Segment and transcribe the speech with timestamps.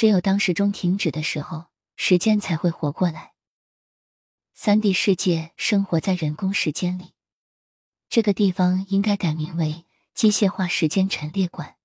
[0.00, 3.34] 只有当时钟停止的时候，时间才会活过来。
[4.54, 7.12] 三 D 世界生活在人工时间里，
[8.08, 9.84] 这个地方应该改名为
[10.14, 11.76] 机械化时间陈列馆。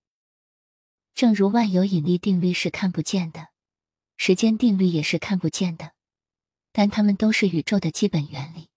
[1.13, 3.49] 正如万有引力定律是看不见的，
[4.16, 5.92] 时间定律也是看不见的，
[6.72, 8.70] 但它们都是宇宙的基本原理。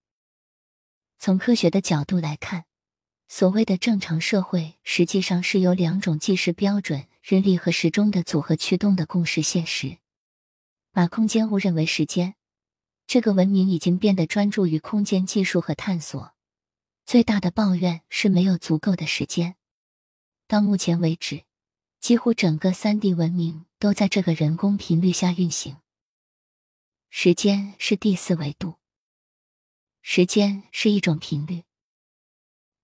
[1.17, 2.65] 从科学的角度来看，
[3.29, 9.97] 所谓的正常社会，实际上是由两种计时标准——日历和时钟的组合驱动的共识现实。
[10.91, 12.35] 把空间误认为时间，
[13.05, 16.33] 这个文明已经变得专注于空间技术和探索。
[17.05, 19.55] 最大的抱怨是没有足够的时间。
[20.47, 21.43] 到目前为止。
[21.99, 25.75] 几乎整个三 D 文明都在这个人工频率下运行。
[27.09, 28.75] 时间是第四维度，
[30.01, 31.65] 时间是一种频率，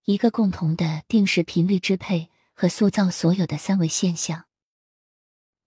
[0.04, 4.46] 一个共同的定时频率支配和塑造所有的三维现象。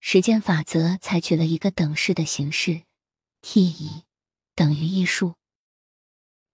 [0.01, 2.83] 时间法则采取了一个等式的形式
[3.42, 4.02] ，T 一
[4.55, 5.35] 等于艺术。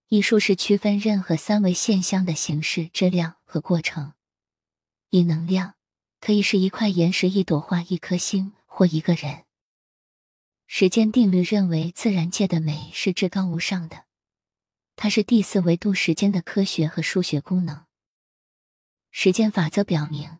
[0.08, 4.12] 艺术是区分任何三维现象的形式、质量和过程，
[5.10, 5.74] 以能量。
[6.20, 9.44] 可以是一块岩石、一朵花、一颗星或一个人。
[10.66, 14.06] 时间定律认为，自然界的美是至高无上的，
[14.96, 17.83] 它是第四维度时间的科学和数学功能。
[19.16, 20.38] 时间法则表明，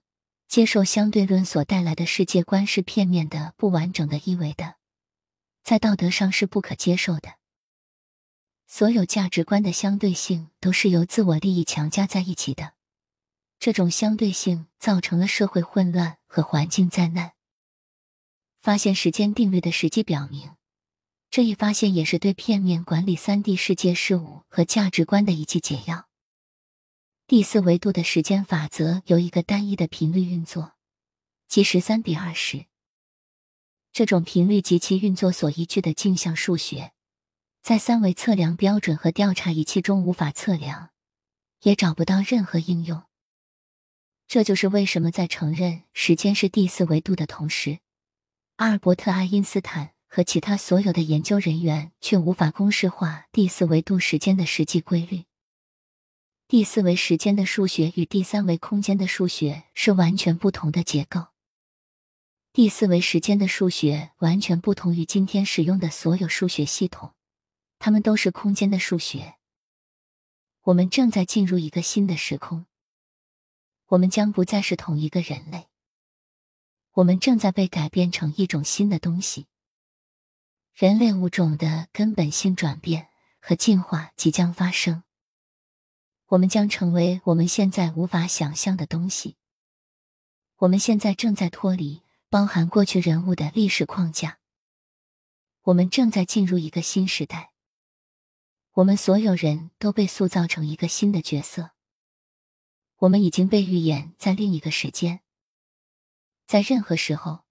[0.49, 4.75] 接受相对论所带来的世界观是片面的、不完整的、一维的，
[5.63, 7.35] 在道德上是不可接受的。
[8.67, 12.73] 所有价值观的相对性都是由自我利益强加在一起的。
[13.61, 17.35] 这种相对性造成了社会混乱和环境灾难。
[18.61, 20.51] 发现时间定律的实际表明，
[21.31, 26.09] 这一发现也是对片面管理三 D 世界事物和价值观的一剂解药。
[27.27, 30.75] 第四维度的时间法则由一个单一的频率运作，
[31.49, 32.67] 即十三比二十。
[33.95, 36.93] 这种频率及其运作所依据的镜像数学，
[37.63, 40.91] 在三维测量标准和调查仪器中无法测量，
[41.63, 43.05] 也找不到任何应用。
[44.29, 47.79] 这就是为什么在承认时间是第四维度的同时，
[48.57, 55.25] 阿尔伯特·爱因斯坦和其他所有的研究人员却无法公式化第四维度时间的实际规律。
[56.55, 61.27] 第四维时间的数学与第三维空间的数学是完全不同的结构。
[62.53, 67.13] 第四维时间的数学完全不同于今天使用的所有数学系统，
[67.81, 69.35] 它们都是空间的数学。
[70.63, 72.67] 我们正在进入一个新的时空。
[73.87, 75.67] 我们将不再是同一个人类。
[76.93, 79.49] 我们正在被改变成一种新的东西。
[80.73, 83.09] 人类物种的根本性转变
[83.41, 85.03] 和进化即将发生。
[86.29, 89.37] 我们将成为我们现在无法想象的东西。
[90.57, 94.39] 我们现在正在脱离包含过去人物的历史框架。
[95.65, 97.53] 我们正在进入一个新时代。
[98.73, 101.71] 我们所有人都被塑造成一个新的角色。
[102.99, 105.21] 我们已经被预演在另一个时间，
[106.47, 107.45] 在任何时候，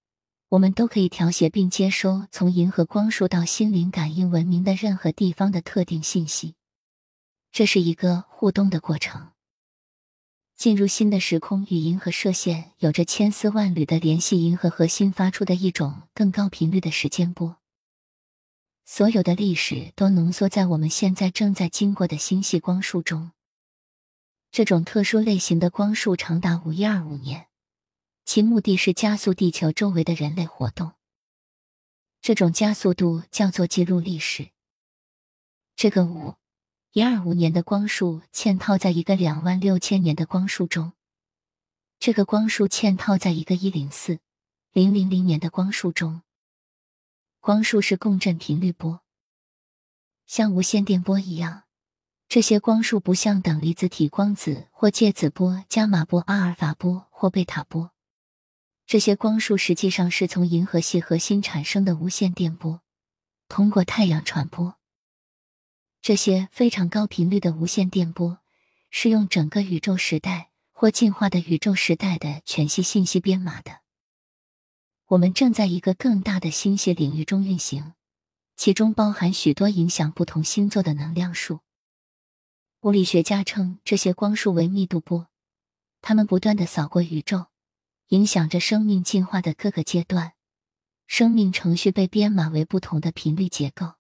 [0.50, 6.56] 我们都可以调谐并接收从银河光束到心灵感应文明的任何地方的特定信息。
[7.54, 9.32] 这是一个互动的过程。
[10.56, 17.58] 进入新的时空与银河射线有着千丝万缕的联系，银河核心发出的一种更高频率的时间波。
[18.86, 23.32] 所有的历史都浓缩在我们现在正在经过的星系光束中。
[24.52, 27.50] 这种特殊类型的光束长达五一二五年，
[28.26, 30.94] 其目的是加速地球周围的人类活动。
[32.20, 34.50] 这种加速度叫做记录历史。
[35.76, 36.36] 这个五
[36.94, 40.94] 一二五年的光束嵌套在一个两万六千年的光束中，
[41.98, 44.20] 这个光束嵌套在一个一零四
[44.74, 46.22] 零零零年的光束中。
[47.40, 49.02] 光束是共振频率波，
[50.28, 51.64] 像无线电波一样。
[52.30, 57.90] 这些光束不像等离子体光子或介子波、伽马波、阿尔法波或贝塔波。
[58.86, 62.82] 这些光束实际上是从银河系核心产生的无线电波，
[63.48, 64.76] 通过太阳传播。
[66.04, 68.40] 这些非常高频率的无线电波
[68.90, 73.80] 是用整个宇宙时代或进化的宇宙时代的全息信息编码的。
[75.06, 77.94] 我们正在一个更大的星系领域中运行，
[78.58, 81.62] 其中包含许多影响不同星座的能量数。
[82.82, 85.30] 物理学家称这些光束为密度波，
[86.02, 87.46] 它们不断的扫过宇宙，
[88.10, 90.34] 影响着生命进化的各个阶段。
[91.08, 93.94] 生命程序被编码为不同的频率结构。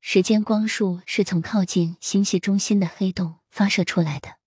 [0.00, 4.38] 时间光束是从靠近星系中心的黑洞发射出来的。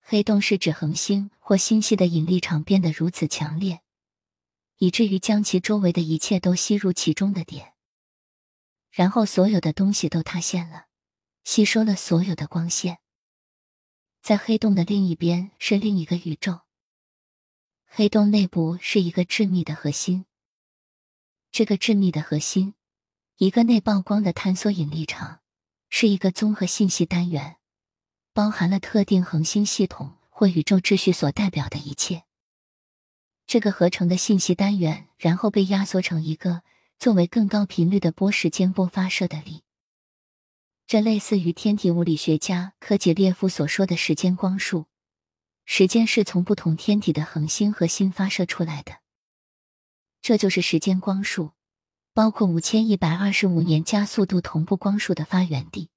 [0.00, 3.82] 黑洞是指恒星或星系的引力场变得如此强烈，
[4.78, 7.74] 以至于将其周围的一切都吸入其中的点，
[8.90, 10.86] 然后所有的东西都塌陷了，
[11.44, 13.00] 吸收了所有的光线。
[14.22, 16.60] 在黑洞的另一边是另一个宇宙，
[17.86, 20.24] 黑洞内部是一个致密的核心。
[21.50, 22.74] 这个致密的核心，
[23.38, 25.42] 一个内曝光的坍缩引力场，
[25.90, 27.58] 是一个综合信息单元，
[28.32, 32.24] 包含了特定恒星系统或宇宙秩序所代表的一切。
[33.46, 36.64] 这个合成的信息单元，然后被压缩成一个
[36.98, 39.62] 作为更高频率的波时间波发射的力。
[40.88, 44.86] 这类似于天体物理学家科杰列夫所说的时间光束。
[45.64, 48.98] 时间是从不同天体的恒星核心发射出来的。
[50.20, 51.52] 这就是时间光束，
[52.18, 55.88] 包括五千一百二十五年加速度同步光束的发源地。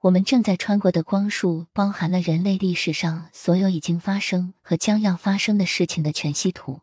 [0.00, 6.80] 我们正在穿过的光束，包含了人类历史上所有已经发生和将要发生的事情的全息图。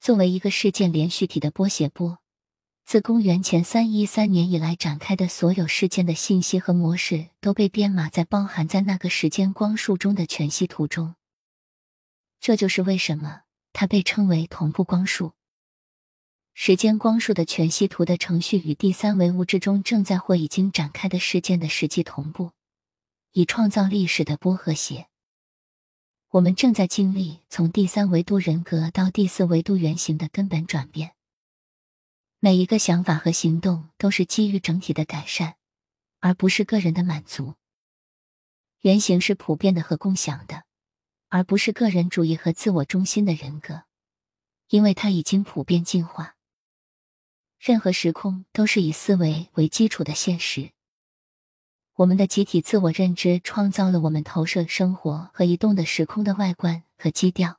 [0.00, 2.20] 作为一个事件连续体的波谐波，
[2.86, 11.14] 自公元前三一三年以来展开的所有事件的信息和模式，都被编码在包含在那个时间光束中的全息图中。
[12.40, 13.42] 这就是为什么
[13.74, 15.34] 它被称为同步光束。
[16.58, 22.52] 时间光束的全息图的程序与第三维物质中正在或已经展开的事件的实际同步，
[23.32, 25.08] 以创造历史的波和谐。
[26.30, 31.12] 我们正在经历从第三维度人格到第四维度原型的根本转变。
[32.40, 35.56] 每一个想法和行动都是基于整体的改善，
[36.20, 37.56] 而不是个人的满足。
[38.80, 40.64] 原型是普遍的和共享的，
[41.28, 43.82] 而不是个人主义和自我中心的人格，
[44.68, 46.35] 因为它已经普遍进化。
[47.58, 50.70] 任何时空都是以思维为基础的现实。
[51.94, 57.58] 我们的集体自我认知创造了我们投射生活和移动的时空的外观和基调。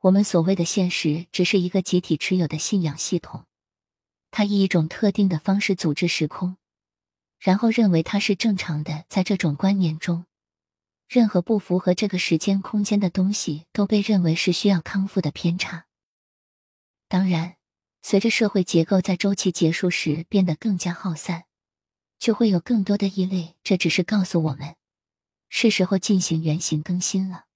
[0.00, 3.46] 我们所谓的现实只是一个集体持有的信仰系统，
[4.30, 6.58] 它以一种特定的方式组织时空，
[7.40, 9.06] 然后认为它是正常的。
[9.08, 10.26] 在这种观念中，
[11.08, 15.86] 任何不符合这个时间空间的东西都被认为是需要康复的偏差。
[17.08, 17.56] 当然。
[18.08, 21.46] 随着社会结构在周期结束时变得更加耗散，
[22.20, 23.56] 就会有更多的异类。
[23.64, 24.76] 这只是告诉我们，
[25.48, 27.46] 是时候进行原型更新了。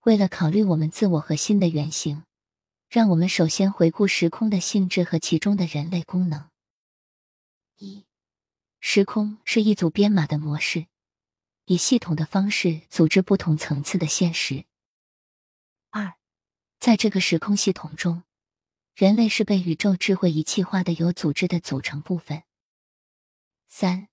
[0.00, 2.24] 为了考虑我们自我核心的原型，
[2.88, 6.50] 让我们首先回顾时空的性质和其中的人类功能。
[7.76, 8.06] 一，
[8.80, 10.86] 时空是一组编码的模式，
[11.66, 14.64] 以系统的方式组织不同层次的现实。
[15.90, 16.14] 二，
[16.80, 18.24] 在这个时空系统中。
[18.98, 22.42] 人类是被宇宙智慧仪器化的有组织的组成部分。
[23.68, 24.08] 三，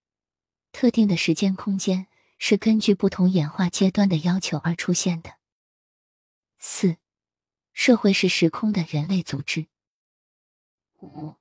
[0.71, 2.05] 特定的时间空间
[2.37, 5.37] 是根据不同演化阶段的要求而出现的。
[6.59, 6.97] 四，
[7.73, 9.65] 社会是时空的人类组织。
[11.01, 11.33] 五，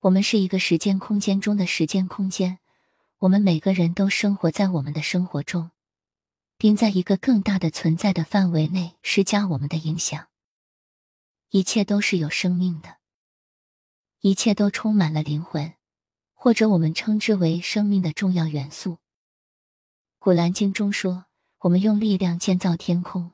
[0.00, 2.58] 我们是一个时间空间中的时间空间，
[3.20, 5.70] 我们每个人都生活在我们的生活中，
[6.58, 10.28] 并在一个更大的存在的范围内施加我们的影响。
[11.52, 12.96] 一切都是有生命的，
[14.20, 15.74] 一切都充满了灵魂，
[16.32, 19.00] 或者我们称之为生命的重要元素。
[20.18, 21.26] 古兰经中说
[21.60, 23.32] ：“我们用力量建造天空，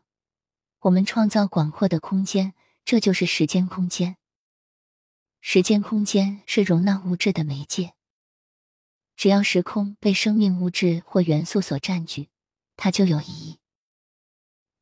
[0.81, 2.55] 我们创造广阔的空间，
[2.85, 4.17] 这就是时间空间。
[5.41, 7.95] 时间空间是容纳物质的媒介。
[9.15, 12.31] 只要时空被生命物质或元素所占据，
[12.75, 13.61] 它就有意义。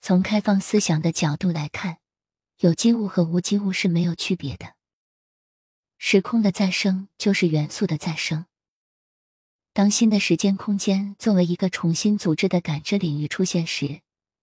[0.00, 1.98] 从开放思想的角度来看。”
[2.58, 4.74] 有机物和无机物是没有区别的。
[5.98, 8.46] 时空的再生就是元素的再生。
[9.72, 14.00] 当新的时间空间作为一个重新组织的感知领域出现时，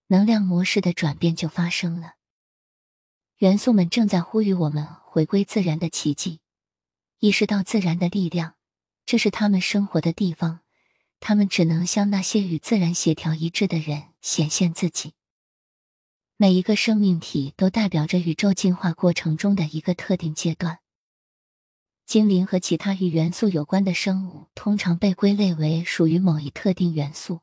[0.07, 2.13] 能量模式的转变就发生了。
[3.37, 6.39] 元素们正在呼吁我们回归自然的奇迹，
[7.19, 8.53] 意识到自然的力量，
[9.07, 10.59] 这是他们生活的地方。
[11.19, 15.13] 他们只能向那些与自然协调一致的人显现自己。
[16.43, 20.79] 每一个生命体都代表着宇宙进化过程中的一个特定阶段。
[22.05, 27.39] 精灵和其他与元素有关的生物通常被归类为属于某一特定元素。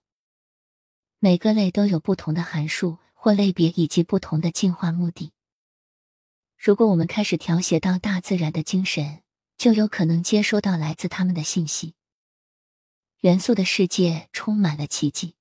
[1.18, 5.32] 每个类都有不同的函数或类别以及不同的进化目的。
[6.58, 9.22] 如果我们开始调谐到大自然的精神，
[9.56, 11.94] 就有可能接收到来自他们的信息。
[13.20, 15.36] 元素的世界充满了奇迹。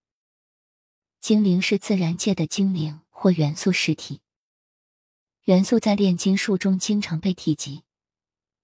[1.19, 3.01] 精灵是自然界的精灵。
[3.21, 4.21] 或元素实体，
[5.43, 7.83] 元素在炼金术中经常被提及，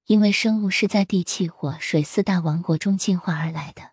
[0.06, 3.92] 因为生物是在地气火水四大王国中进化而来的。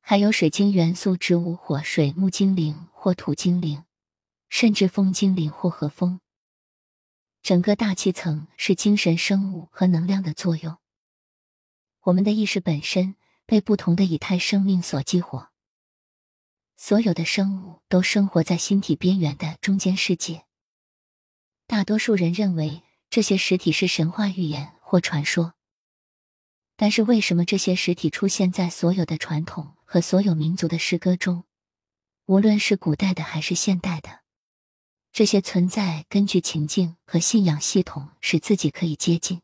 [0.00, 3.84] 还有水晶元素、植物火水木精灵或土精灵，
[4.48, 6.20] 甚至风精灵或和风。
[7.42, 10.78] 整个大气层是精神生物和能量的作用。
[12.04, 15.50] 我们的意识本身被不同的以太生命所激活。
[16.76, 20.44] 所有的生物都生活在星体边缘的中间世界。
[21.66, 25.54] 大多数人认为这些实体是神话寓言或传说。
[26.76, 31.44] 但是，为什么这些实体出现在所有的传统和所有民族的诗歌中？
[32.26, 34.22] 无论是古代的还是现代的，
[35.12, 39.43] 这些存在根据情境和信仰系统，使自己可以接近。